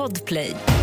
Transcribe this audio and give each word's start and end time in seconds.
Podplay. 0.00 0.79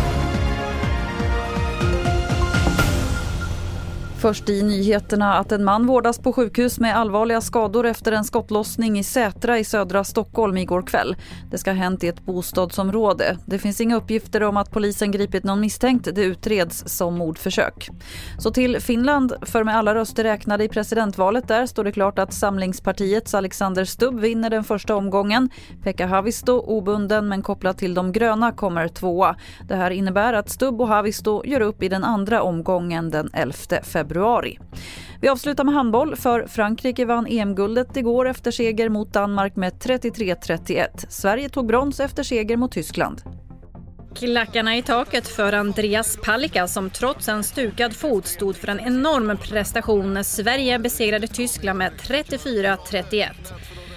Först 4.20 4.48
i 4.48 4.62
nyheterna 4.62 5.34
att 5.34 5.52
en 5.52 5.64
man 5.64 5.86
vårdas 5.86 6.18
på 6.18 6.32
sjukhus 6.32 6.80
med 6.80 6.96
allvarliga 6.96 7.40
skador 7.40 7.86
efter 7.86 8.12
en 8.12 8.24
skottlossning 8.24 8.98
i 8.98 9.04
Sätra 9.04 9.58
i 9.58 9.64
södra 9.64 10.04
Stockholm 10.04 10.56
igår 10.56 10.82
kväll. 10.82 11.16
Det 11.50 11.58
ska 11.58 11.70
ha 11.70 11.76
hänt 11.76 12.04
i 12.04 12.08
ett 12.08 12.24
bostadsområde. 12.24 13.38
Det 13.46 13.58
finns 13.58 13.80
inga 13.80 13.96
uppgifter 13.96 14.42
om 14.42 14.56
att 14.56 14.70
polisen 14.70 15.10
gripit 15.10 15.44
någon 15.44 15.60
misstänkt. 15.60 16.08
Det 16.14 16.22
utreds 16.22 16.84
som 16.86 17.18
mordförsök. 17.18 17.88
Så 18.38 18.50
till 18.50 18.80
Finland, 18.80 19.32
för 19.42 19.64
med 19.64 19.76
alla 19.76 19.94
röster 19.94 20.24
räknade 20.24 20.64
i 20.64 20.68
presidentvalet 20.68 21.48
där 21.48 21.66
står 21.66 21.84
det 21.84 21.92
klart 21.92 22.18
att 22.18 22.34
Samlingspartiets 22.34 23.34
Alexander 23.34 23.84
Stubb 23.84 24.20
vinner 24.20 24.50
den 24.50 24.64
första 24.64 24.94
omgången. 24.94 25.50
Pekka 25.82 26.06
Havisto, 26.06 26.52
obunden 26.52 27.28
men 27.28 27.42
kopplad 27.42 27.76
till 27.76 27.94
de 27.94 28.12
gröna, 28.12 28.52
kommer 28.52 28.88
tvåa. 28.88 29.36
Det 29.68 29.76
här 29.76 29.90
innebär 29.90 30.32
att 30.32 30.50
Stubb 30.50 30.80
och 30.80 30.88
Havisto 30.88 31.42
gör 31.44 31.60
upp 31.60 31.82
i 31.82 31.88
den 31.88 32.04
andra 32.04 32.42
omgången 32.42 33.10
den 33.10 33.30
11 33.32 33.54
februari 33.82 34.07
februari. 34.08 34.58
Vi 35.20 35.28
avslutar 35.28 35.64
med 35.64 35.74
handboll 35.74 36.16
för 36.16 36.46
Frankrike 36.46 37.04
vann 37.04 37.26
EM-guldet 37.26 37.96
igår 37.96 38.28
efter 38.28 38.50
seger 38.50 38.88
mot 38.88 39.12
Danmark 39.12 39.56
med 39.56 39.72
33-31. 39.72 40.86
Sverige 41.08 41.48
tog 41.48 41.66
brons 41.66 42.00
efter 42.00 42.22
seger 42.22 42.56
mot 42.56 42.72
Tyskland. 42.72 43.22
Klackarna 44.14 44.76
i 44.76 44.82
taket 44.82 45.28
för 45.28 45.52
Andreas 45.52 46.18
Palicka 46.24 46.66
som 46.66 46.90
trots 46.90 47.28
en 47.28 47.44
stukad 47.44 47.96
fot 47.96 48.26
stod 48.26 48.56
för 48.56 48.68
en 48.68 48.80
enorm 48.80 49.36
prestation 49.36 50.14
när 50.14 50.22
Sverige 50.22 50.78
besegrade 50.78 51.26
Tyskland 51.26 51.78
med 51.78 51.92
34-31. 51.92 53.28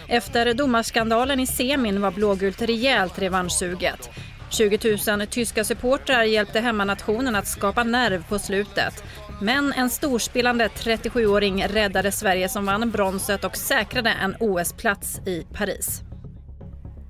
Efter 0.07 0.53
domarskandalen 0.53 1.39
i 1.39 1.48
semin 1.48 2.01
var 2.01 2.12
blågult 2.12 2.62
rejält 2.62 3.20
revanschsuget. 3.20 4.09
20 4.51 4.98
000 5.17 5.27
tyska 5.27 5.63
supportrar 5.63 6.23
hjälpte 6.23 6.59
hemmanationen 6.59 7.35
att 7.35 7.48
skapa 7.48 7.84
nerv 7.84 8.23
på 8.29 8.40
slutet. 8.40 9.03
Men 9.41 9.73
en 9.73 9.89
storspelande 9.89 10.67
37-åring 10.67 11.67
räddade 11.67 12.11
Sverige 12.11 12.49
som 12.49 12.65
vann 12.65 12.91
bronset 12.91 13.43
och 13.43 13.57
säkrade 13.57 14.09
en 14.09 14.35
OS-plats 14.39 15.21
i 15.25 15.47
Paris. 15.53 16.01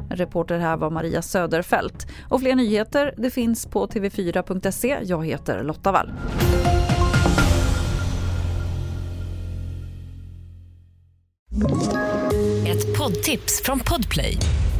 Reporter 0.09 0.59
här 0.59 0.77
var 0.77 0.89
Maria 0.89 1.21
Söderfält. 1.21 2.07
Och 2.29 2.41
fler 2.41 2.55
nyheter 2.55 3.13
det 3.17 3.29
finns 3.29 3.65
på 3.65 3.87
tv4.se. 3.87 4.97
Jag 5.03 5.25
heter 5.25 5.63
Lotta 5.63 5.91
Wall. 5.91 6.11
Ett 12.67 12.97
poddtips 12.97 13.61
från 13.63 13.79
Podplay. 13.79 14.37